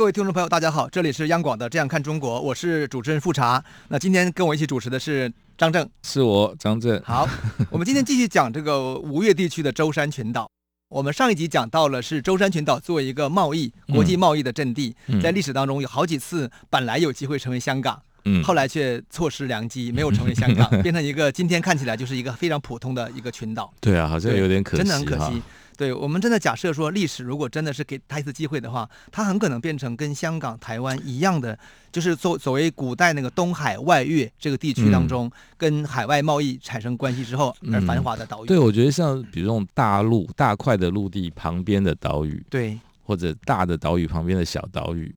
[0.00, 3.62] 各位听众朋友，大家好，这里是央广的《这样看中国》，我是主持人富察。
[3.88, 6.98] 那今天跟我一起主持的是张正，是我张正。
[7.04, 7.28] 好，
[7.68, 10.48] 我们今天继续讲这个吴越地区的舟山群岛。
[10.88, 23.70] 我们上一集讲到了是舟山群岛作为一个贸易、国际贸易的阵地，嗯、在历史当中有好几次本来有机会成为香港，嗯、后来却错失良机，没有成为香港， 变成一个今天看起来就是一个非常普通的一个群岛。
[23.82, 25.42] 对啊，好像有点可惜，真的很可惜。
[25.80, 31.58] 对，我们真的假设说，历史如果真的是给他一次机会的话，他很可能变成跟香港、台湾一样的，
[31.90, 38.46] 就是作所谓古代那个东海外越这个地区当中，嗯、跟海外贸易产生关系之后而繁华的岛屿。
[38.46, 45.10] 嗯、对，我觉得像比如这种大陆大块的陆地旁边的岛屿，对，或者大的岛屿旁边的小岛屿。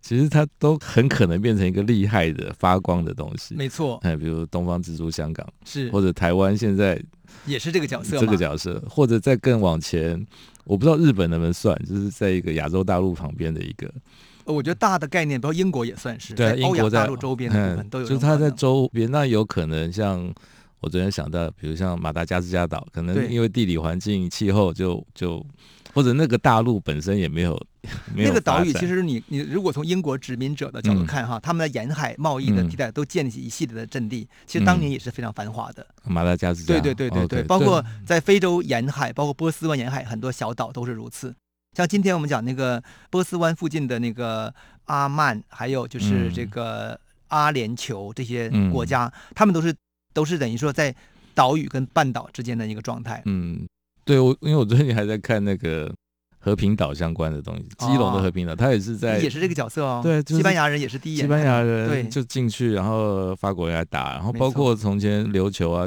[0.00, 3.98] 其实它都很可能变成一个厉害的发光的东西，没错。
[4.02, 7.00] 哎，比如东方之珠香港是，或者台湾现在
[7.46, 10.26] 也是这个角色，这个角色，或者再更往前，
[10.64, 13.92] 我不知道日本能不能算，就是在一个亚洲大陆旁边的一个。
[14.44, 18.06] 我觉得大的概念，包括英国也算是，对，英国在欧亚大陆周边的部分都有。
[18.06, 20.32] 就是它在周边，那有可能像
[20.80, 25.44] 我昨天想到，比如像马达加斯加岛，可能因为地理环境、气候就就。
[25.94, 27.60] 或者那个大陆本身也没有，
[28.14, 35.86] 没有那个岛屿，其实你你如果从英国殖民者的角度看哈，嗯、他们的沿海贸易的地带都建立起一系列的阵地，嗯、其实当年也是非常繁华的。
[36.04, 41.34] 马达加斯加，对对对对对，okay, 包括在非洲沿海，包括波斯湾沿海很多小岛都是如此。
[41.76, 44.52] 像今天我们讲那个波斯湾附近的那个
[44.84, 49.74] 阿曼，还有就是这个阿联酋这些国家，嗯、他们都是
[50.12, 50.94] 都是等于说在
[51.34, 53.22] 岛屿跟半岛之间的一个状态。
[53.24, 53.66] 嗯。
[54.08, 55.94] 对，我因为我最近还在看那个
[56.38, 60.00] 和平岛相关的东西，基隆的和平岛，他也是在也是这个角色哦。
[60.02, 65.86] 对，西班牙人也是第一，西班牙人就进去，然后法国人来打，然后包括从前琉球啊，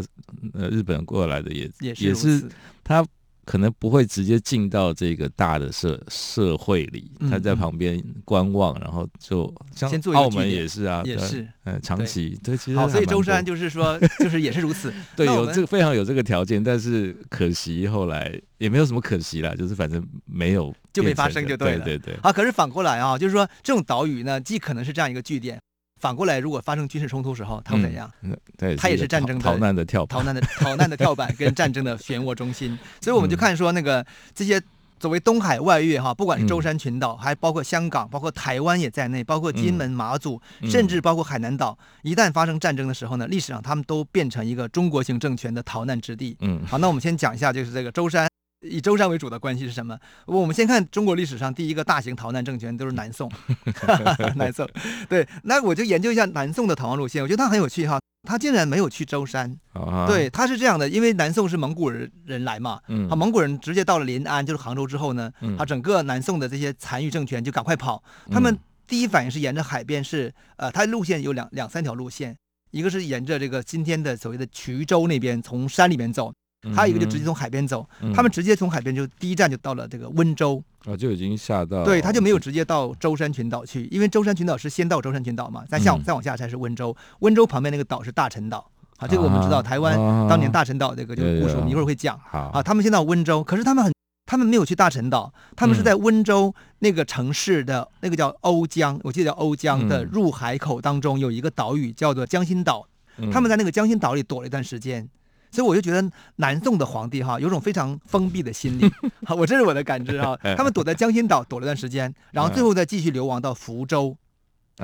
[0.54, 1.68] 呃，日本过来的也
[1.98, 2.48] 也是
[2.84, 3.04] 他。
[3.46, 22.14] 可能不会直接进到这个大的社社会里，他在旁边观望，然后就像澳门也是啊，也是，嗯，长期对，其实好，所以舟山就是说， 就是也是如此，对，有这个非常有这个条件，但是可惜后来也没有什么可惜啦，就是反正没有就没发生就对了，对对。
[22.22, 25.60] 啊，可是反过来啊，就是说这种岛屿呢，既可能是这样一个据点。
[26.02, 28.12] 反过来，如果发生军事冲突时候，他会怎样？
[28.24, 28.36] 嗯，
[28.76, 32.78] 他也是战争的逃难的跳板，逃难的逃难的跳板跟战争的漩涡中心。
[33.00, 34.04] 所以我们就看说，那个
[34.34, 34.60] 这些
[35.00, 46.36] 作为东海外域哈，不管是舟山群岛，还包括香港，包括台湾也在内，包括金门、马祖，甚至包括海南岛，一旦发生战争的时候呢，历史上他们都变成一个中国型政权的逃难之地。
[46.42, 48.28] 嗯，好，那我们先讲一下，就是这个舟山。
[48.62, 49.98] 以舟山为主的关系是什么？
[50.26, 53.32] 我们先看中国历史上第一个大型逃难政权都是南宋
[54.36, 54.68] 南宋。
[55.10, 59.58] 对，那我就研究一下南宋的逃亡路线，我觉得他很有趣哈，他竟然没有去舟山。
[60.08, 62.80] 对，他是这样的，因为南宋是蒙古人人来嘛，
[63.10, 68.56] 好，蒙古人直接到了临安，就是杭州之后呢，他整个南宋的这些残余政权就赶快跑，他们
[68.86, 72.38] 第一反应是沿着海边是，呃，他路线有两两三条路线，
[72.70, 76.32] 一个是沿着这个今天的所谓的衢州那边从山里面走。
[76.76, 81.84] 还有一个就直接从海边走，嗯、他们直接从海边就第一站就到了这个温州啊，就已经下到。
[81.84, 89.98] 对，他就没有直接到舟山群岛去，因为舟山群岛是先到舟山群岛嘛，再向、嗯、再往下才是温州，温州旁边那个岛是大陈岛，啊，这个我们知道，台湾
[90.30, 92.20] 当年大陈岛这个就是故事，我们一会儿会讲。
[92.32, 93.92] 啊，他们先到温州，可是他们很，
[94.28, 102.86] 他们没有去大陈岛，他们是在温州那个城市的那个叫瓯江，我记得叫瓯江的入海口当中有一个岛屿叫做江心岛，
[103.32, 105.10] 他们在那个江心岛里躲了一段时间。
[105.52, 108.90] 所以我就觉得南宋的皇帝哈有种非常封闭的心理，
[109.28, 110.38] 好，我这是我的感知哈。
[110.58, 114.18] 他们躲在江心岛躲了段时间，然后最后再继续流亡到福州，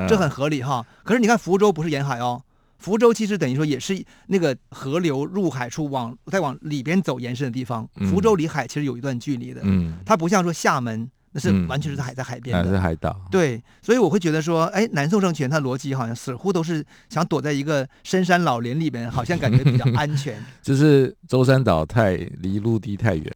[0.10, 0.86] 这很合理哈。
[1.04, 2.44] 可是你看福州不是沿海哦，
[2.78, 7.88] 福州其实等于说也是那个河流入海处往再往里边走延伸的地方。
[8.10, 9.62] 福州离海其实有一段距离的，
[10.06, 11.10] 它不像说厦门。
[11.40, 13.20] 是完全是在海在海边的，是海岛。
[13.30, 20.44] 对，所以我会觉得说，哎，南宋政权它逻辑好像似乎都是想躲在一个深山老林里边，好像感觉比较 安全。
[20.62, 23.34] 就是舟山岛太离陆地太远。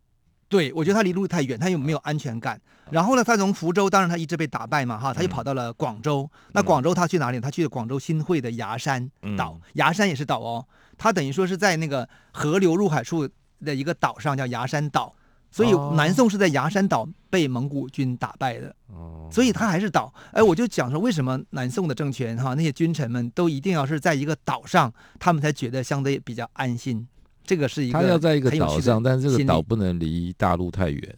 [0.50, 2.60] 对，我觉得他离陆地太远，他又没有安全感。
[2.90, 6.30] 然后呢，他从福州，当然他一直被打败嘛，哈，他又跑到了广州。
[6.52, 7.40] 那广州他去哪里？
[7.40, 10.66] 他去了广州新会的崖山岛，崖山也是岛哦。
[10.98, 13.30] 他等于说是在那个河流入海处
[13.64, 15.16] 的一个岛上，叫崖山岛。
[15.52, 18.74] 所以南宋是在崖山岛被蒙古军打败的。
[18.88, 20.14] 哦，所以他还是岛。
[20.32, 27.08] 哎，我就讲说，为什么南宋的政权哈，那些君臣们都一定要是在一个岛上，他们才觉得相对比较安心。
[27.44, 31.16] 这个是一个他要在一个岛上，但是这个岛不能离大陆太远。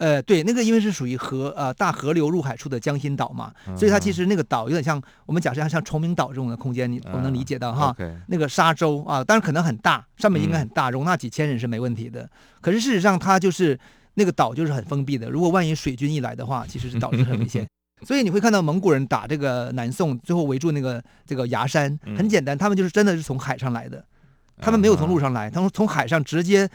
[0.00, 7.94] 呃，对，那个因为是属于河呃大河流入海处的江心岛嘛，嗯、所以它其实那个岛有点像我们假设像像崇明岛这种的空间，你我能理解到哈。
[8.26, 12.22] 那个沙洲啊，当然可能很大，上面应该很大，容纳几千人是没问题的。
[12.22, 12.30] 嗯、
[12.62, 13.78] 可是事实上，它就是
[14.14, 15.28] 那个岛就是很封闭的。
[15.28, 17.68] 如果万一水军一来的话，其实是岛是很危险。
[18.08, 24.02] 所以你会看到蒙古人打这个南宋，最后围住那个这个崖山，很简单，他们就是真的是从海上来的，
[24.62, 26.66] 他们没有从路上来，他们从海上直接。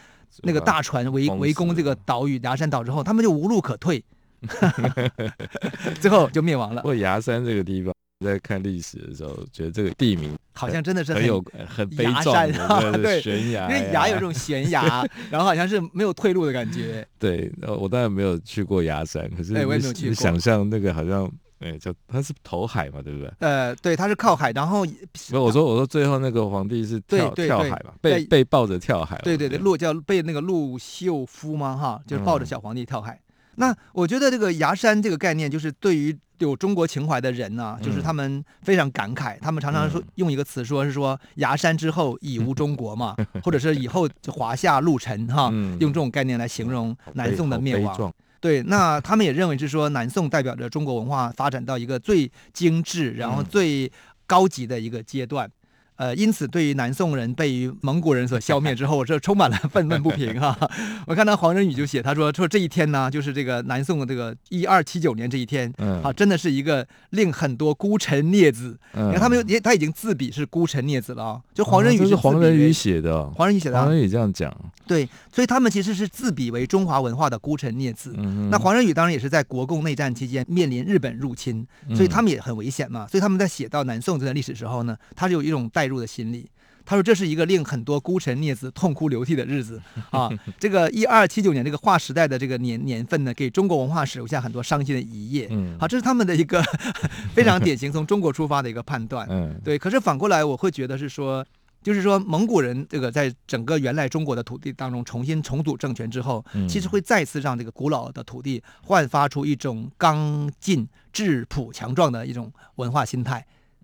[0.44, 4.04] 那个大船围围攻这个岛屿牙山岛之后，他们就无路可退，
[6.00, 6.82] 最后就灭亡了。
[6.82, 7.94] 不过牙山这个地方，
[8.26, 17.06] 在看历史的时候，觉得这个地名好像真的是很有很悲壮的对悬崖，因为崖有这种悬崖， 然后好像是没有退路的感觉。
[17.20, 20.16] 对，我当然没有去过崖山，可是我也没有去过。
[20.16, 21.32] 想象那个好像。
[21.66, 23.34] 哎，就他是投海嘛，对不对？
[23.40, 29.20] 呃，对，他是靠海，然后不是我说，我说最后那个皇帝是跳对对对跳海嘛，被被抱着跳海。
[29.24, 33.14] 对对对，陆叫被那个陆秀夫嘛，哈，就是抱着小皇帝跳海。
[33.14, 48.14] 嗯、那我觉得这个崖山这个概念，就是对于有中国情怀的人呢、啊，就是他们非常感慨，嗯、他们常常说用一个词说是说崖山之后已无中国嘛，嗯、或者是以后华夏陆沉哈，嗯、用这种概念来形容南宋的灭亡。
[48.46, 53.92] 对，那他们也认为是说南宋代表着中国文化发展到一个最精致，然后最
[54.28, 55.50] 高级的一个阶段。
[55.98, 60.58] 呃，因此，对于南宋人被蒙古人所消灭之后，这充满了愤愤不平哈。
[61.08, 71.42] 我看到黄仁宇就写，他说说这一天呢，就是这个南宋的这个一二七九年这一天，嗯，啊，真的是一个令很多孤臣孽子，嗯，你看他们也他已经自比是孤臣孽子了啊。
[71.54, 74.54] 就黄仁宇是黄仁宇写的，黄仁宇写的，黄仁宇这样讲，
[74.86, 78.14] 对，所以他们其实是自比为中华文化的孤臣孽子。
[78.18, 81.66] 嗯，那黄仁宇当然也是在国共内战期间面临日本入侵，
[81.96, 83.08] 所以他们也很危险嘛。
[83.08, 86.50] 所以他们在写到南宋这段历史时候呢，他是有一种带入的心理，
[86.86, 90.30] 他说这是一个令很多孤臣孽子痛哭流涕的日子啊！
[90.60, 95.48] 这个一二七九年这个划时代的这个年年份呢，给中国文化史留下很多伤心的一页。
[95.50, 96.64] 嗯，好，这是他们的一个
[97.34, 99.28] 非常典型从中国出发的一个判断。
[99.30, 99.80] 嗯，对。
[99.80, 101.44] 可是反过来，我会觉得是说，
[101.82, 113.44] 就是说蒙古人这个在整个原来中国的土地当中重新重组政权之后，其实会再次让这个古老的土地焕发出一种刚劲、质朴、强壮的一种文化心态。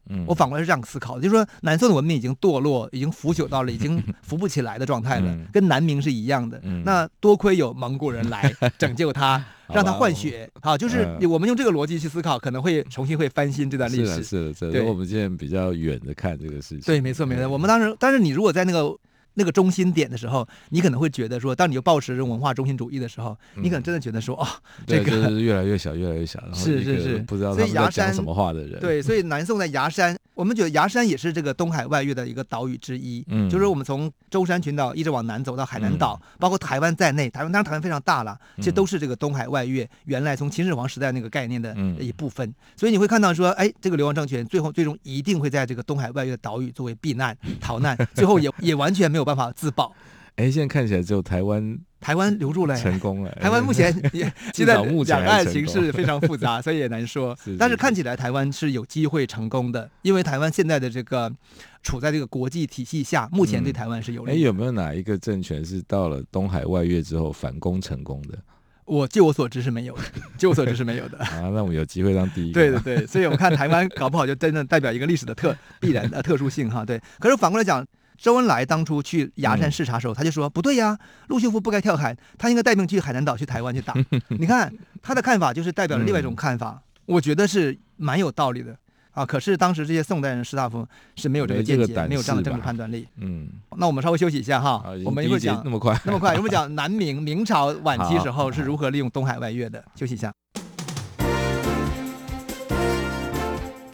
[0.09, 6.59] 嗯，我反过来是这样思考的，就是说南宋的文明已经堕落，已经腐朽到了已经 扶不起来的状态了，嗯、跟南明是一样的。
[6.63, 9.43] 嗯、那多亏有蒙古人来拯救他，
[9.73, 10.49] 让他换血。
[10.61, 14.05] 好，就是我们用这个逻辑去思考，可能会重新会翻新这段历史。
[14.05, 16.81] 是的，是的，所以对我们现在比较远的看这个事情。
[16.81, 17.47] 对，没错，没错。
[17.47, 18.97] 我们当时，但是你如果在那个。
[19.33, 24.47] 那个中心点的时候，你可能会觉得说，当你又抱持文化中心主义的时候，你可能真的觉得说，哦，
[24.85, 28.79] 这个是越来越小，越来越小，是是是，不知道他们在讲什么话的人。
[28.79, 33.23] 对，所以南宋在崖山， 我们觉得崖山也是这个东海外越的一个岛屿之一。
[33.27, 42.53] 嗯，就是我们从舟山群岛一直往南走到海南岛，包括台湾在内，台湾当然台湾非常大了，其实都是这个东海外越原来从秦始皇时代那个概念的一部分。
[42.75, 49.93] 所以你会看到说，哎，这个流亡政权最后最终一定会在这个东海外越的岛屿作为避难逃难， 最后也也完全没有办法自保。
[50.37, 53.29] 哎，现在看起来只有台湾，台湾留住了，成功了。
[53.33, 57.35] 台湾目前 也现在两岸形势非常复杂， 所以也难说。
[57.35, 61.31] 是是是，但是看起来台湾是有机会成功的，因为台湾现在的这个
[61.83, 64.31] 处在这个国际体系下，目前对台湾是有利。
[64.31, 68.39] 哎、嗯，有没有哪一个政权是到了东海外越之后反攻成功的？
[68.85, 70.03] 我据我所知是没有的，
[70.39, 71.17] 据我所知是没有的。
[71.19, 72.59] 啊，那我们有机会当第一个。
[72.59, 76.85] 对对对，所以我们看台湾搞不好就真的代表一个历史的特必然的特殊性哈。
[76.85, 77.85] 对，可是反过来讲。
[78.21, 80.95] 周恩来当初去牙山视察的时候，他就说：“不对呀，
[81.27, 83.95] 陆秀夫不该跳海，他应该带兵去海南岛、去台湾去打。
[84.39, 88.77] ”你看他的看法，就是代表了另外一种看法，我觉得是蛮有道理的
[89.09, 89.25] 啊。
[89.25, 93.07] 可是当时这些宋代人士大夫是没有这个见解，没有这样的政治判断力。
[93.17, 99.83] 嗯，那我们稍微休息一下哈，我们一会儿讲那么快，那么快，我们讲 南明明朝晚期时候是如何利用东海外越的。
[99.95, 100.31] 休息一下。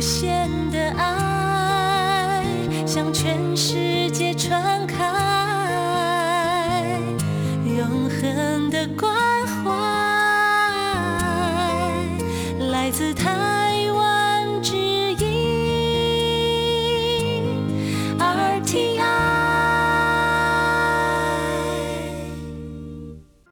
[0.00, 2.42] 无限的爱，
[2.86, 4.99] 向全世界传开。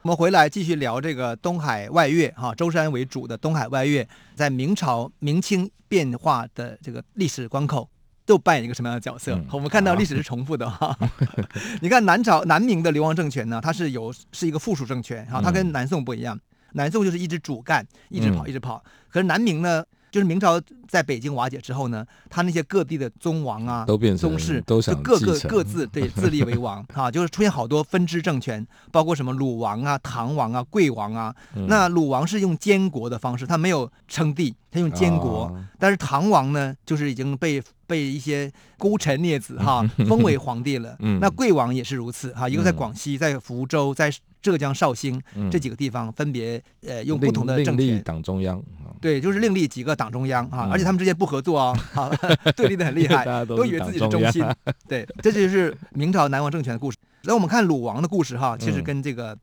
[0.09, 7.87] 我们回来继续聊这个东海外越哈，舟山为主的东海外越，在明朝明清变化的这个历史关口，
[8.25, 9.35] 都扮演一个什么样的角色？
[9.35, 10.99] 嗯、我们看到历史是重复的哈。
[11.83, 16.41] 你看南朝南明的流亡政权呢，它是有是一个附属政权哈，它跟南宋不一样，
[16.73, 18.83] 南宋就是一直主干，一直跑，一直跑。
[19.11, 19.85] 可是南明呢？
[20.11, 20.59] 就是明朝
[20.89, 31.35] 在北京瓦解之后呢，他那些各地的宗王啊、都变宗室，都就各个各自对 自立为王啊，就是出现好多分支政权，包括什么鲁王啊、唐王啊、贵王啊。
[31.55, 35.45] 嗯、那鲁王是用监国的方式，他没有称帝，他用监国。
[35.45, 40.97] 哦、但是唐王呢，就是已经被被一些孤臣孽子哈、 啊、封为皇帝了。
[41.01, 44.11] 嗯、那贵王也是如此哈、啊，一个在广西，在福州，在。
[44.41, 48.63] 浙江绍兴这几个地方分别呃用不同的政权，立党中央，
[49.01, 52.11] 对，就是另立几个党中央啊，而且他们之间不合作啊， 啊，
[52.57, 54.45] 对立的很厉害，都以为自己是中心。
[54.89, 56.97] 对，这就是明朝南王政权的故事。
[57.25, 59.37] 那我们看鲁王的故事哈，其实跟这个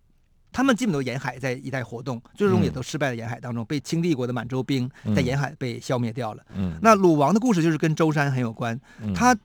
[0.52, 6.44] 他们基本都沿海在一带活动，最终也都失败在沿海当中，被清帝国的满洲兵在沿海被消灭掉了。
[6.56, 8.80] 嗯，那鲁王的故事就是跟舟山很有关，
[9.14, 9.36] 他。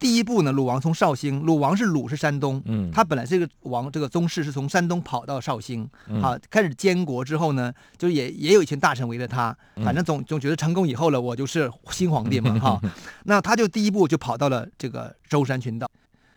[0.00, 9.54] 第一步呢，鲁王从绍兴，鲁王是鲁是山东，嗯，他本来这个王这个宗室是从山东跑到绍兴，嗯、啊，开始监国之后呢，就也也有一群大臣围着他，
[9.84, 12.80] 反正总总觉得成功以后了，我就是新皇帝嘛， 哈、啊，
[13.24, 15.86] 那他就第一步就跑到了这个舟山群岛，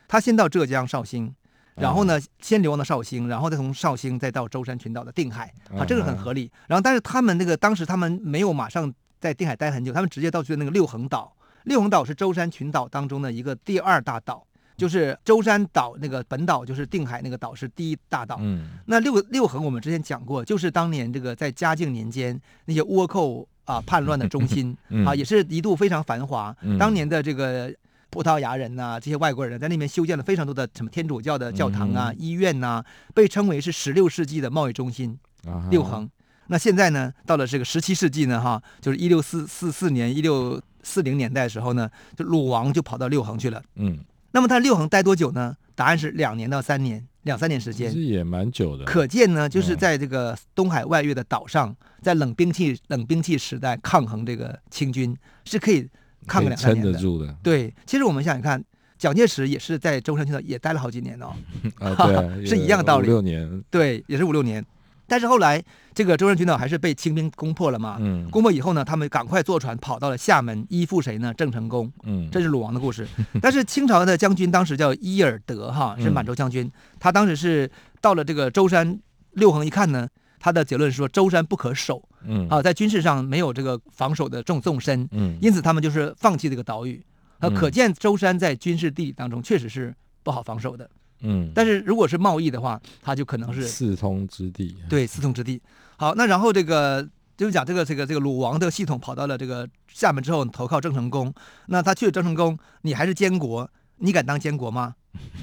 [0.10, 1.34] 他先到浙江绍兴，
[1.75, 6.51] 然后呢，先流亡到绍兴，然后再从绍兴再到舟山群岛的定海，啊，这个很合理。
[6.67, 11.34] 然后但是他们那个当时他们没有马上在定海待很久，他们直接到去那个六横岛。
[11.63, 18.38] 六横岛是舟山群岛当中的一个第二大岛，就是舟山岛那个本岛，就是定海那个岛是第一大岛。
[18.41, 26.55] 嗯，那六六横我们之前讲过，就是当年这个在嘉靖年间那些倭寇啊叛乱的中心、 嗯、啊，也是一度非常繁华。
[26.62, 27.74] 嗯、当年的这个
[28.10, 35.17] 葡萄牙人呐、啊，这些外国人在那边修建了非常多的什么天主教的教堂啊、嗯、医院呐、啊，被称为是十六世纪的贸易中心。
[35.48, 36.10] 啊、六横。
[36.48, 40.62] 那现在呢，到了这个十七世纪呢，哈，就是一六四四四年一六。
[40.83, 43.61] 四零年代的时候呢，就鲁王就跑到六横去了。
[43.75, 43.97] 嗯，
[44.31, 45.55] 那么他六横待多久呢？
[45.75, 47.91] 答案是两年到三年，两三年时间。
[47.91, 48.85] 其实也蛮久的。
[48.85, 55.89] 可见呢，就是在这个东海外越的岛上，在冷兵器冷兵器时代抗衡这个清军是可以
[56.27, 56.91] 抗个两三年的。
[56.91, 57.35] 撑得住的。
[57.41, 58.63] 对，其实我们想想看，
[58.99, 61.33] 蒋介石也是在舟山群岛也待了好几年哦。
[61.81, 63.07] 啊，对啊， 是一样的道理。
[63.07, 63.63] 五六年。
[63.71, 64.63] 对，也是五六年。
[65.05, 67.98] 但是后来，这个舟山群岛还是被清兵攻破了嘛？
[68.00, 71.33] 嗯，攻破以后呢，他们赶快坐船跑到了厦门，依附谁呢？
[71.33, 71.91] 郑成功。
[72.03, 73.07] 嗯，这是鲁王的故事。
[73.41, 76.65] 但是清朝的将军当时叫伊尔德哈，是满洲将军。
[76.65, 77.69] 嗯、他当时是
[78.01, 79.00] 到了这个舟山
[79.33, 80.07] 六横一看呢，
[80.39, 82.01] 他的结论是说舟山不可守。
[82.25, 85.07] 嗯，啊，在军事上没有这个防守的这种纵深。
[85.12, 87.03] 嗯，因此他们就是放弃这个岛屿。
[87.39, 89.93] 啊，可见舟山在军事地理当中确实是
[90.24, 90.89] 不好防守的。
[91.24, 94.75] 嗯，但是如果是贸易的话，它就可能是四通之地。
[94.89, 95.62] 对，四通之地。
[95.98, 101.34] 好，那然后这个就是讲这个这个这个鲁王的系统跑到了这个厦门之后，投靠郑成功。
[101.68, 104.96] 那他去了郑成功，你还是监国，你敢当监国吗？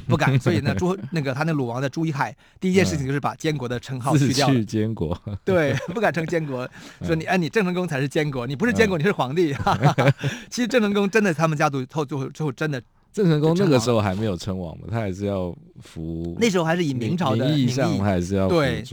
[0.06, 0.36] 不敢。
[0.40, 4.50] 所以呢，朱那个他那鲁王的朱一海第一件事情就是把监国的称号去掉。
[4.50, 5.18] 去监国。
[5.44, 6.68] 对，不敢称监国，
[7.02, 9.56] 说你哎，你郑成功才是监国，你不是监国，你是皇帝。
[10.50, 12.82] 其实郑成功真的，他们家族后最后最后真的。
[13.12, 16.36] 郑成功那个时候还没有称王嘛，他还是要服。
[16.40, 18.84] 那时候还是以明朝的名义上，还是要对，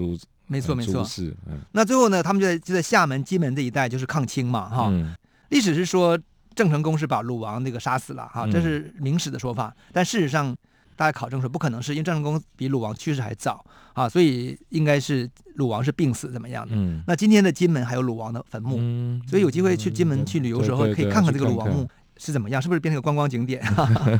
[0.47, 1.05] 没错没错。
[1.71, 4.91] 那最后呢，他们就在就在厦门、金门这一带就是抗清嘛，哈。
[5.49, 6.17] 历史是说
[6.55, 9.75] 郑成功是把鲁王那个杀死了，哈，这是明史的说法。
[9.93, 10.55] 但事实上，
[10.95, 16.75] 大家考证说不可能是，因为郑成功比鲁王去世还早啊，所以应该是鲁王是病死怎么样的。
[17.05, 18.77] 那今天的金门还有鲁王的坟墓，
[19.27, 21.87] 所以有机会去金门去旅游的时候，可以看看这个鲁王墓。
[22.19, 22.61] 是怎么样？
[22.61, 23.63] 是不是变成个观光景点？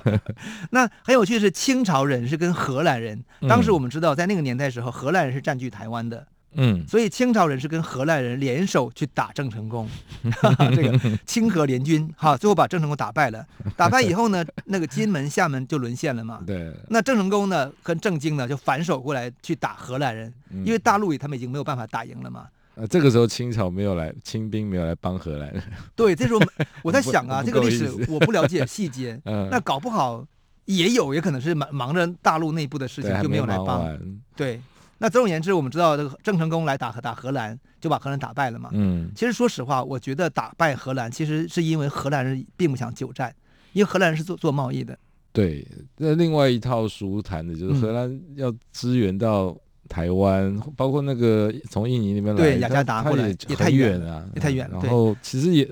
[0.71, 3.23] 那很有趣的是，清朝人是跟荷兰人。
[3.47, 6.25] 当时我们知道，在那个年代时候，荷兰人是占据台湾的
[6.59, 9.87] 嗯，所以清朝人是跟荷兰人联手去打郑成功，
[10.75, 13.45] 这个清荷联军哈，最后把郑成功打败了。
[13.75, 16.41] 打败以后呢，那个金门、厦门就沦陷了嘛。
[16.47, 16.73] 对。
[16.89, 20.33] 那郑成功呢，跟郑经呢就反手过来去打荷兰人，
[20.65, 22.47] 因为大陆里他们已经没有办法打赢了嘛。
[22.77, 25.63] 啊，这个时候清朝没有来，清兵没有来帮荷兰人。
[25.95, 26.39] 对，这时候
[26.83, 30.25] 我在想啊，这个历史我不了解细节， 嗯，那搞不好
[30.65, 33.97] 也有，也可能是忙忙着大陆内部的事情就没有来帮。
[34.35, 34.61] 对。
[34.99, 38.71] 那总而言之，我们知道这个郑成功来打打荷兰，就把荷兰打败了嘛。
[38.73, 43.31] 嗯，其实说实话，我觉得打败荷兰，其实是因为荷兰人并不想久战，
[43.73, 44.97] 因为荷兰人是做做贸易的。
[45.31, 45.67] 对，
[45.97, 49.55] 那另外一套书谈的就是荷兰要支援到
[49.87, 54.69] 台湾，嗯、包括那个从印尼那边来，对雅加达过来也太远了，也太远。
[54.71, 55.67] 然后其实也。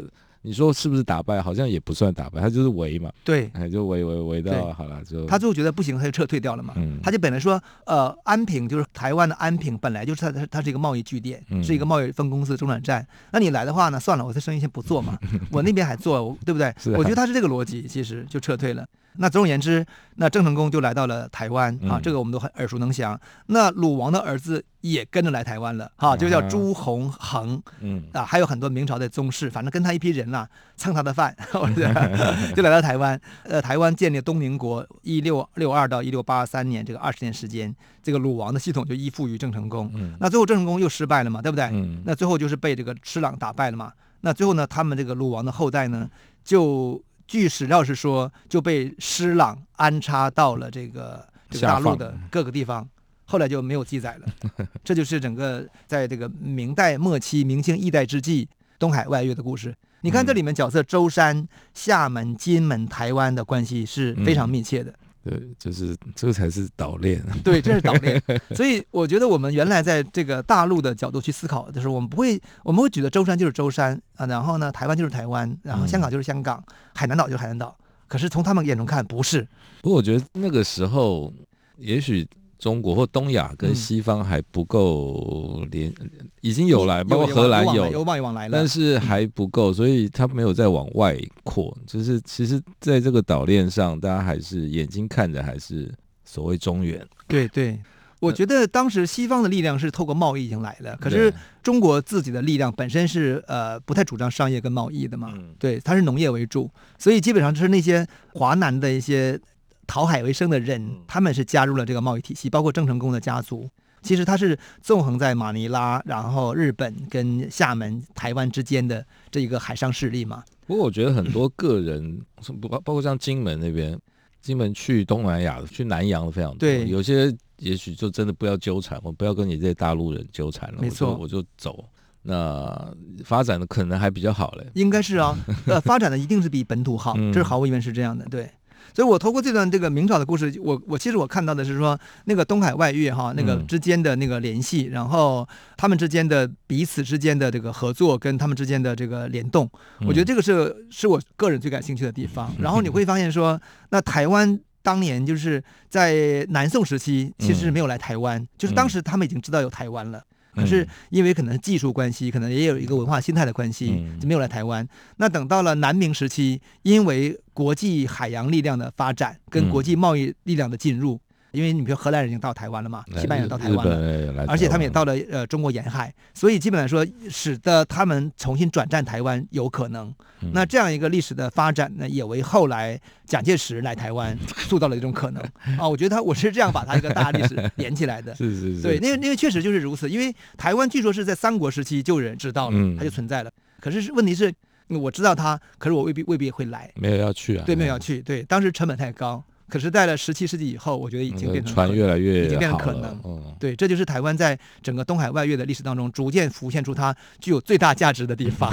[0.47, 1.41] 你说是不是打败？
[1.41, 3.11] 好像也不算打败，他就是围嘛。
[3.23, 6.75] 对，就围围围到好了，就他最后觉得不行，他就撤退掉了嘛。
[6.77, 13.03] 嗯，他就本来说，呃，安平就是台湾的安平，本来就是他他他是一个贸易据点，嗯、是一个贸易分公司中转站。
[13.31, 15.17] 那你来的话呢，算了，我这生意先不做嘛，
[15.51, 16.67] 我那边还做，对不对？
[16.67, 18.85] 啊、我觉得他是这个逻辑，其实就撤退了。
[19.17, 23.19] 那总而言之，那郑成功就来到了台湾啊，这个我们都很耳熟能详。
[23.47, 31.35] 那鲁王的儿子也跟着来台湾了，哈，就叫朱洪恒，嗯啊，还有很多明朝的宗室，反正跟他一批人呐，蹭他的饭，
[32.55, 33.19] 就来到台湾。
[33.43, 39.91] 呃，台湾建立东宁国，一六六二到一六八三年，这个二十年时间，这个鲁王的系统就依附于郑成功。
[40.19, 41.69] 那最后郑成功又失败了嘛，对不对？
[42.05, 43.91] 那最后就是被这个施琅打败了嘛。
[44.21, 46.09] 那最后呢，他们这个鲁王的后代呢，
[46.43, 47.01] 就。
[47.27, 52.87] 据史料是说，就被施琅安插到了这个这个大陆的各个地方，
[53.25, 54.67] 后来就没有记载了。
[54.83, 59.75] 这就是整个在这个明代末期、明清易代之际东海外越的故事。
[60.01, 64.93] 你看这里面角色，舟山、厦门、金门、台湾的关系是非常密切的。
[65.25, 67.19] 对，就是这个才是岛链。
[67.43, 68.21] 对，这是岛链。
[68.55, 77.75] 所以我觉得我们原来在这个大陆的角度去思考的时候，我们不会，我们会觉得舟山就是舟山啊，然后呢，台湾就是台湾，然后香港就是香港，嗯、海南岛就是海南岛。
[78.07, 79.47] 可是从他们眼中看，不是。
[79.81, 81.33] 不过我觉得那个时候，
[81.77, 82.27] 也许。
[82.65, 86.09] 中国或东亚跟西方还不够连，嗯、
[86.41, 91.77] 已经有来，包括荷兰有，有往来了，但是还不够，所以他没有再往外扩。
[91.85, 97.07] 就是其实在这个岛链上，大家还是眼睛看着，还是所谓中原。
[97.27, 97.79] 对对，
[98.19, 109.39] 我觉得当时西方的力量是透过贸易已经来了，可是中国自己的力量本身是呃不太主张商业跟贸易的嘛，嗯、对，它是农业为主，所以基本上就是那些华南的一些。
[109.87, 113.69] 讨海为生的人，他们是加入了这个贸易体系，包括郑成功的家族。
[114.01, 120.43] 其实他是纵横在马尼拉，然后日本跟厦门、台湾之间的这一个海上势力嘛。
[120.67, 122.21] 不过我觉得很多个人，
[122.61, 123.99] 包包括像金门那边，
[124.43, 126.59] 金门去东南亚的、去南洋的非常多。
[126.59, 130.81] 对，有些也许就真的不要纠缠，我不要跟你这些大陆人纠缠了。
[130.81, 131.83] 没错，我就走。
[132.21, 132.93] 那
[133.23, 134.67] 发展的可能还比较好嘞。
[134.75, 138.23] 应该是啊， 呃，发展的一定是比本土好，这是毫无疑问是这样的。
[138.25, 138.49] 对。
[138.93, 149.69] 所以，我透过这段这个明朝的故事，我我其实我看到的是说，那个东海外越哈，那个之间的那个联系，嗯、然后他们之间的彼此之间的这个合作，跟他们之间的这个联动，
[150.07, 152.53] 我觉得这个是是我个人最感兴趣的地方。
[152.59, 160.23] 然后你会发现说，那台湾当年就是在南宋时期，其实是没有来台湾，就是当时他们已经知道有台湾了。
[160.55, 164.87] 可是因为可能技术关系，可能也有一个文化心态的关系，就没有来台湾。
[165.17, 171.19] 那等到了南明时期，因为国际海洋力量的发展跟国际贸易力量的进入。
[171.55, 180.13] 因为你比如荷兰人已经到台湾了嘛，西班牙人到台湾了，而且他们也到了呃中国沿海，所以基本来说，使得他们重新转战台湾有可能。
[180.51, 184.37] 那这样一个历史的发展呢，也为后来蒋介石来台湾
[184.67, 185.41] 塑造了一种可能
[185.79, 185.87] 啊。
[185.87, 188.33] 我觉得他我是这样把他一个大历史连起来的。
[188.35, 188.81] 是是是。
[188.83, 193.51] 对，因为因为确实就是如此，因为台湾据说是在三国时期就有人知道了，它就存在了。
[193.79, 194.53] 可是问题是，
[194.89, 196.91] 我知道他，可是我未必未必会来。
[196.95, 197.63] 没有要去啊？
[197.65, 198.21] 对，没有要去。
[198.21, 199.43] 对，当时成本太高。
[199.67, 203.19] 可是，在了十七世纪以后，我觉得已经变成船越来越已经变成可能。
[203.23, 208.71] 嗯、对，这就是台湾在整个东海外越的历史当中，逐渐浮现出它具有最大价值的地方。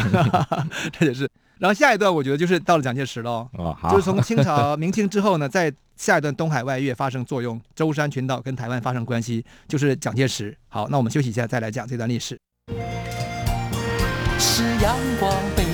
[0.99, 1.29] 这就是。
[1.59, 3.49] 然后下一段，我觉得就是到了蒋介石喽。
[3.53, 10.57] 哦、就是从清朝明清之后呢，在下一段东海外越发生作用，舟山群岛跟台湾发生关系，就是蒋介石。
[10.69, 12.37] 好，那我们休息一下，再来讲这段历史。
[14.39, 15.33] 是阳光，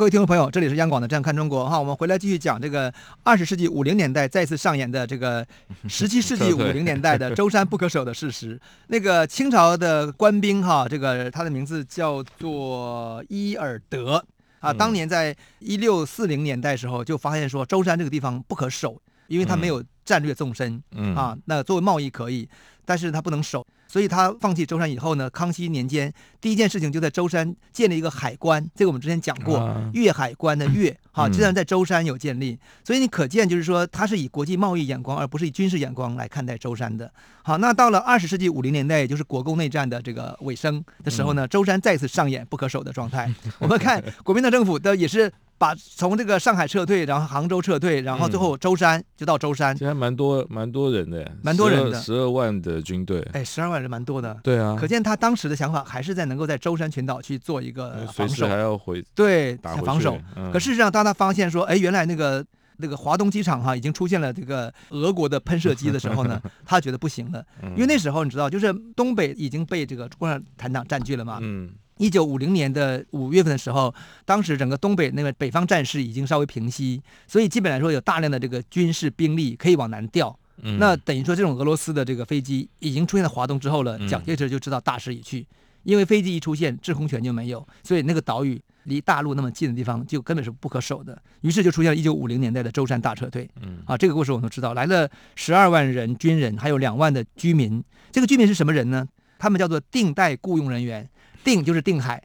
[0.00, 2.90] 各位听众朋友，这里是央广的《这样看中国》哈，我们回来继续讲这个
[3.22, 5.46] 二十世纪五零年代再次上演的这个
[5.90, 8.58] 十七世纪 五零年代的舟山不可守的事实。
[8.86, 14.24] 那个清朝的官兵哈，这个他的名字叫做伊尔德
[14.60, 20.82] 啊，当年在一六四零年代时候就发现说舟山这个地方不可守，因为他没有战略纵深
[21.14, 22.48] 啊，那作为贸易可以，
[22.86, 23.66] 但是他不能守。
[23.90, 29.60] 所以他放弃舟山以后呢，康熙年间第一件事情就在舟山建立一个海关，这个我们之前讲过，
[29.92, 32.56] 粤海关的粤，哈，这样在舟山有建立。
[32.84, 37.12] 所以你可见就是说，他是以国际贸易眼光，而不是以军事眼光来看待舟山的。
[37.42, 43.28] 好，那到了二十世纪五零年代，也就是国共内战的这个尾声的时候呢，舟山再次上演不可守的状态。
[43.58, 45.32] 我们看国民党政府的也是。
[45.60, 60.18] 把从这个上海撤退，然后杭州撤退，然后最后舟山、嗯、就到舟山，其实还蛮多蛮多人的，蛮多人的，十二万的军队，哎，十二万人蛮多的，对啊，可见他当时的想法还是在能够在舟山群岛去做一个防守，随时还要回对防守。
[60.34, 62.42] 嗯、可事实上，当他发现说，哎，原来那个
[62.78, 67.44] 那个华东机场哈已经出现了这个俄国的喷射机的时候呢， 他觉得不行了，
[67.76, 71.68] 因为那时候你知道，就是东北已经被这个共产党占据了嘛，嗯。
[72.00, 80.34] 一九五零年的五月份的时候，当时整个东北那个北方战事已经稍微平息，所以基本来说有大量的这个军事兵力可以往南调。
[80.62, 85.46] 嗯、那等于说这种俄罗斯的这个飞机已经出现在华东之后了，蒋介石就知道大势已去，
[85.82, 91.20] 因为飞机一出现，制空权就没有，所以那个岛屿离大陆那么近的地方就根本是不可守的。
[91.42, 93.46] 于是就出现了一九五零年代的舟山大撤退。
[93.60, 97.84] 嗯啊，这个故事我们都知道，来了十二万人军人，还有两万的居民。
[98.10, 99.06] 这个居民是什么人呢？
[99.38, 101.08] 他们叫做定代雇佣人员。
[101.44, 102.22] 定就是定海，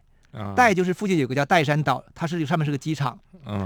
[0.55, 3.17] 岱就是附近有个叫岱山岛，它是上面是个机场，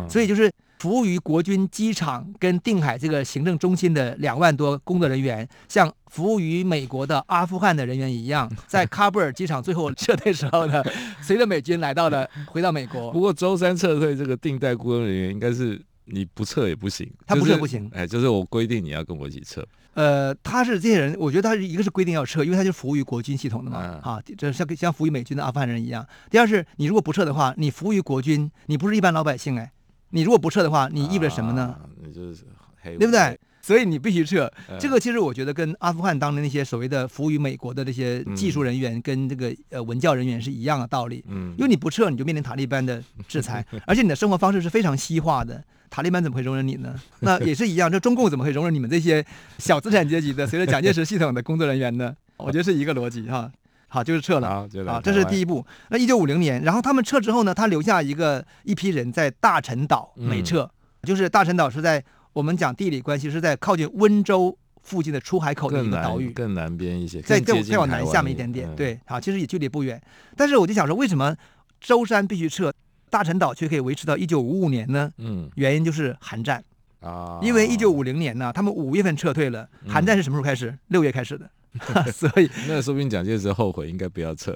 [0.09, 10.83] 所以就是服务于国军机场跟定海这个行政中心的两万多工作人员，像服务于美国的阿富汗的人员一样， 在喀布尔机场最后撤退时候呢，
[11.21, 13.12] 随着美军来到了回到美国。
[13.12, 19.65] 不过舟山撤退这个定代工作人员应该是你不撤也不行，他不撤不行，哎，就是我规定你要跟我一起撤。
[19.93, 26.06] 呃，他是这些人，我觉得他是一个是规定要撤，因为他就服务于国军系统的嘛，嗯、啊，这像像服务于美军的阿富汗人一样。
[26.30, 29.71] 第二是，你如果不撤的话，你服务于国军，你不是一般老百姓哎，
[30.12, 31.75] 你如果不撤的话，你意味着什么呢？
[32.02, 32.43] 你、啊、就是
[32.82, 33.38] 黑，对不对？
[33.62, 34.49] 所以你必须撤。
[34.69, 41.23] 嗯、这个其实我觉得跟阿富汗当年那些所谓的服务于美国的这些技术人员跟这个呃文教人员是一样的道理。
[41.28, 45.62] 嗯，因为你不撤，你就面临塔利班的制裁， 而且你的生活方式是非常西化的。
[45.89, 46.93] 塔利班怎么会容忍你呢？
[47.21, 49.25] 那也是一样，这中共怎么会容忍你们这些
[49.58, 52.15] 小资产阶级的 随着蒋介石系统的工作人员呢？
[52.38, 53.52] 我觉得是一个逻辑哈。
[53.91, 55.65] 好，就是撤了啊，这是第一步。
[55.89, 60.69] 那一九五零年，然后他们撤之后呢，他留下一个一批人在大陈岛没撤，嗯、
[61.08, 68.69] 就是大陈岛是在我们讲地理关系是在靠近温州附近的出海口的一个岛屿，更南边一些，再更再往南下面一点点。
[68.69, 69.99] 嗯、对，好，其实也距离不远。
[70.38, 71.36] 但是我就想说，为什么
[71.82, 72.71] 舟山必须撤？
[73.10, 75.12] 大陈岛却可以维持到一九五五年呢？
[75.17, 76.63] 嗯，原因就是韩战
[77.02, 80.78] 啊，因为一九五零年呢，他们五月份撤退了，韩战是什么时候开始？
[80.88, 81.50] 六月开始的，
[82.12, 84.56] 所以 那说不定蒋介石后悔，应该不要撤。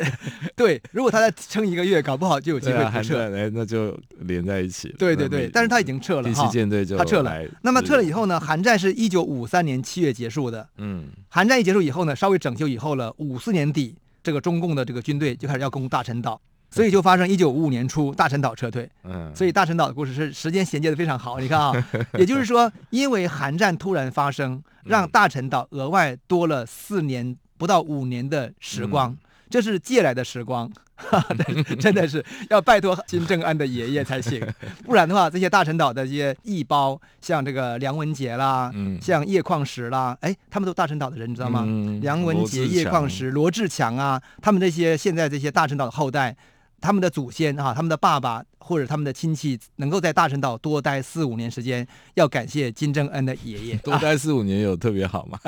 [0.54, 3.34] 对，如果他再撑一个月，搞不好就有机会不撤。
[3.34, 4.94] 哎，那就连在一起。
[4.98, 7.42] 对对对，但是他已经撤了，第七舰队就他撤了。
[7.62, 8.38] 那么撤了以后呢？
[8.38, 10.68] 韩战是一九五三年七月结束的。
[10.76, 16.40] 嗯，韩战一结束以后呢，稍微整修以后了，五四年底，这个中共的这个军队就开始要攻大陈岛。
[16.70, 21.40] 所以就发生一九五五年初大陈岛撤退，嗯，所以大陈岛的故事是时间衔接的非常好。
[21.40, 21.72] 你看啊，
[22.16, 29.16] 也就是说，因为韩战突然发生，让大陈岛额外多了四年不到五年的时光，
[29.50, 31.20] 这是借来的时光， 哈，
[31.80, 34.40] 真的是要拜托金正恩的爷爷才行，
[34.84, 38.70] 不然的话，这些大陈岛的这些义胞，像这个梁文杰啦，
[39.02, 41.66] 像叶矿石啦，哎，他们都大陈岛的人，你知道吗？
[42.00, 46.36] 梁文杰、叶矿石、罗志强啊，他们这些现在这些大陈岛的后代。
[46.80, 53.76] 他们的祖先啊，他们的爸爸或者他们的亲戚能够在大陈岛多待四五年时间，要感谢金正恩的爷爷。
[53.78, 55.38] 多待四五年有特别好吗？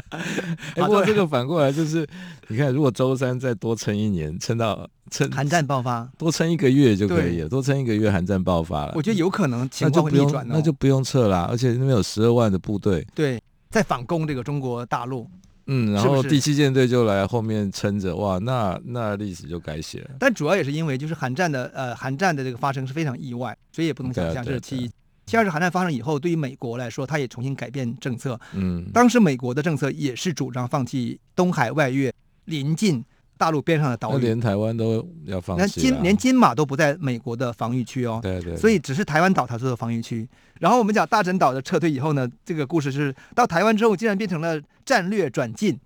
[0.74, 2.06] 不过这个反过来就是，
[2.48, 15.28] 你看，如果舟山再多撑一年，撑到撑 韩战爆发，多撑一个月就可以了，多撑一个月，韩战爆发了，我觉得有可能情况会逆转，那就不用撤了，而且那边有十二万的部队，对，在反攻这个中国大陆。
[15.66, 20.10] 嗯，然后第七舰队就来后面撑着，哇，那那历史就改写了。
[20.18, 24.90] 但主要也是因为就是韩战的呃韩战的这个发生是非常意外，所以也不能想象这是其一。
[25.26, 28.38] 七二是韩战发生以后，对于美国来说，他也重新改变政策。
[28.54, 33.04] 嗯，当时美国的政策也是主张放弃东海外越临近
[33.38, 35.62] 大陆边上的岛屿，连台湾都要放弃。
[35.62, 38.56] 那金连金马都不在美国的防御区哦，对对。
[38.56, 40.28] 所以只是台湾岛它做的防御区。
[40.58, 45.78] 然后我们讲大陈岛的撤退以后呢，这个故事是到台湾之后，竟然变成了战略转进。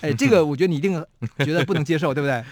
[0.00, 1.04] 哎， 这个我觉得你一定
[1.38, 2.44] 觉得不能接受，对不对？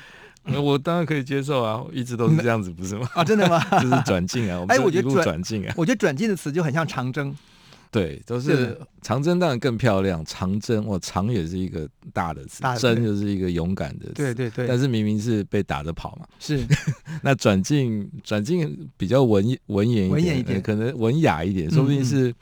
[0.60, 3.08] 我当然可以接受啊，一直都是这样子，不是吗？
[3.14, 3.62] 啊，真的吗？
[3.80, 7.32] 就是转进啊，哎，我觉得转进啊，我觉得转进的词就很像长征。
[7.92, 10.24] 对，都是长征，当然更漂亮。
[10.24, 14.14] 长征，我长也是一个大的词，征就是一个勇敢的词。
[14.14, 14.66] 对对对。
[14.66, 16.26] 但是明明是被打着跑嘛。
[16.40, 16.66] 是。
[17.22, 22.34] 那转进，转进比较文文言文言一点，可能文雅一点，说不定是。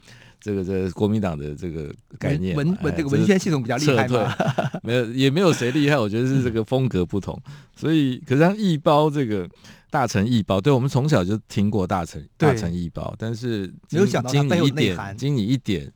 [0.43, 4.35] 这个这个国民党的这个概念，文文这个文宣系统比较厉害嘛？
[4.81, 7.39] 没有，也没有谁厉害，我觉得是这个风格不同。
[7.75, 9.47] 所以，可是像一包这个
[9.91, 15.91] 大成易宝，对我们从小就听过大成大成易宝，但是没有想到它背后内涵，经你一点。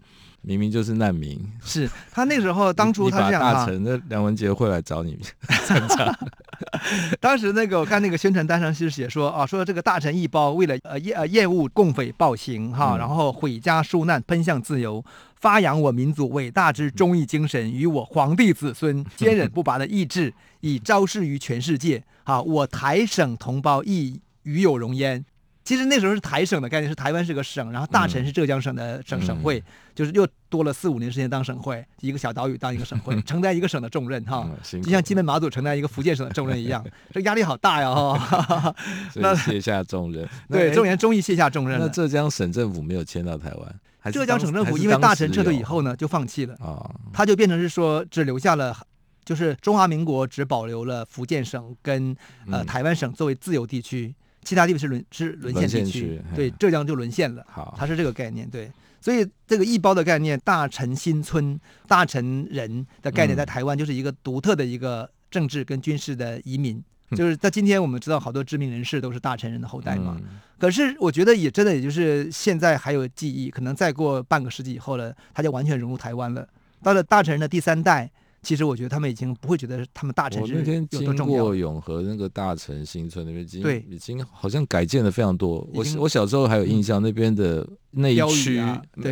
[0.47, 5.19] 明明就是难民，是他那时候 当初他这样，大臣那梁文杰会来找你
[5.65, 6.17] 参加。
[7.19, 15.03] 当时那个我看那个宣传单上是写说啊，说这个大臣一包为了呃厌呃厌恶共匪暴行哈，嗯、然后毁家纾难，奔向自由，
[15.35, 22.03] 发扬我民族伟大之忠义精神，与我皇帝子孙坚忍不拔的意志，以昭示于全世界。
[22.23, 25.25] 啊，我台省同胞亦与有荣焉。
[25.65, 29.61] 其实那时候是台省的概念，是台湾是个省，然后大陈是浙江省的省、嗯、省会，
[29.95, 38.75] 就是又多了四五年时间当省会，一个小岛屿当一个省会，承担一个省的重任哈， 嗯、就像金门马祖承担一个福建省的重任一样， 这压力好大呀哈。
[39.15, 41.87] 那卸下重任，对，中原终于卸下重任了。
[41.87, 46.53] 那浙江省政府没有迁到台湾，浙江省政府因为大臣撤退以后呢，就放弃了。
[46.59, 48.77] 啊，他就变成是说只留下了，
[49.23, 52.15] 就是中华民国只保留了福建省跟
[52.51, 54.13] 呃台湾省作为自由地区。
[54.45, 57.43] 其他地方是沦是沦陷地区，对，浙江就沦陷了。
[57.49, 66.81] 好，它是这个概念，对，所以这个一包的概念，大陈新村、大陈人的概念，在台湾就是一个独特的一个政治跟军事的移民。
[67.09, 70.15] 嗯、就是在今天，我们知道好多知名人士都是大臣人的后代嘛。
[70.19, 76.47] 嗯、可是我觉得也真的，也就是现在还有记忆，可能再过半个世纪以后了，他就完全融入台湾了。
[76.83, 78.09] 到了大臣人的第三代。
[78.45, 80.79] 其实我觉得他们已经不会觉得他们大城市有多重要。
[80.79, 85.67] 我那天经过永和那个大城新村那边，已经对已经好像改建的非常多。
[85.83, 88.63] 经我我小时候还有印象，那边的那一区、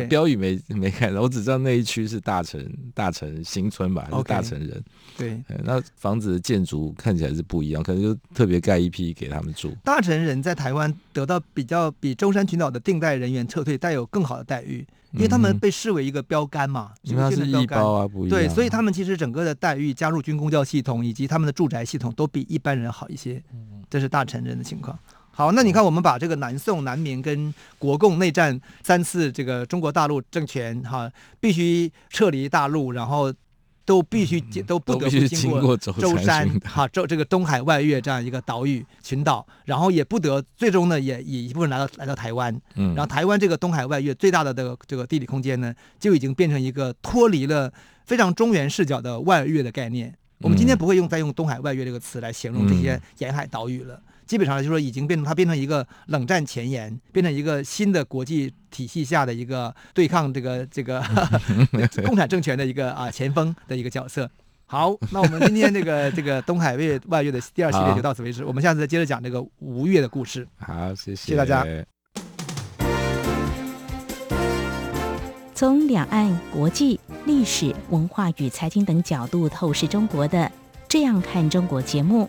[0.08, 4.84] 标语没没看到，我只知道那一区是大城大城新村吧，还是大城人。
[5.18, 9.72] 对，那房子的建筑看起来是不一样，可能就特别盖一批给他们住。
[9.82, 14.86] 大城人在台湾得到比较比舟山群岛的定代人员撤退带有更好的待遇。
[15.14, 18.30] 因为他们被视为一个标杆嘛，因为他是标杆啊，不一样。
[18.30, 23.42] 对，所以他们其实整个的待遇，加入军公教系统以及他们的住宅系统都比一般人好一些。
[23.88, 24.98] 这是大臣人的情况。
[25.30, 33.32] 好，那你看我们把这个南宋、南明跟国共内战三次，这个中国大陆政权哈，必须撤离大陆，然后。
[33.84, 47.72] 都必须经都不得不经过舟山哈，舟这个东海外越这样一个岛屿群岛，然后也不得最终呢也也一部分来到来到台湾，嗯，然后台湾这个东海外越最大的这个这个地理空间呢，就已经变成一个脱离了
[48.06, 50.14] 非常中原视角的外越的概念。
[50.38, 54.00] 我们今天不会用再用东海外越这个词来形容这些沿海岛屿了。
[54.26, 61.02] 基本上就是说，已经变成它变成一个冷战前沿，变成一个新的国际体系下的一个对抗这个 这个
[62.06, 64.30] 共产政权的一个啊前锋的一个角色。
[64.66, 70.48] 好，那我们今天这个这个东海月外月的第二系列就到此为止，我们下次再接着讲这个吴越的故事。
[70.56, 71.66] 好，谢谢，谢谢大家。
[75.54, 80.50] 从两岸、国际、历史、文化与财经等角度透视中国的，
[80.88, 82.28] 这样看中国节目。